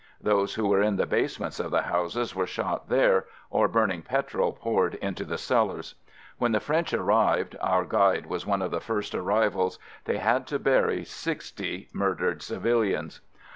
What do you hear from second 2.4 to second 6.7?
shot there, or burning petrol poured into the cellars. When the